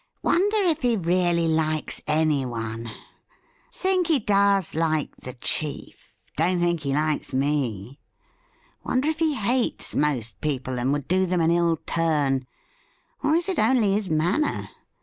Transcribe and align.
'Wonder, 0.23 0.57
if 0.63 0.81
he 0.81 0.97
really 0.97 1.47
likes 1.47 2.01
anyone? 2.07 2.89
Think 3.71 4.07
he 4.07 4.17
does 4.17 4.71
Kke 4.71 5.11
the 5.21 5.33
chief. 5.33 6.15
Don't 6.35 6.59
think 6.59 6.79
he 6.79 6.91
likes 6.91 7.35
me. 7.35 7.99
Wonder 8.83 9.09
if 9.09 9.19
he 9.19 9.35
hates 9.35 9.93
most 9.93 10.41
people, 10.41 10.79
and 10.79 10.91
would 10.91 11.07
do 11.07 11.27
them 11.27 11.39
an 11.39 11.51
ill 11.51 11.77
turn— 11.85 12.47
or 13.21 13.35
is 13.35 13.47
it 13.47 13.59
only 13.59 13.93
his 13.93 14.09
manner? 14.09 14.69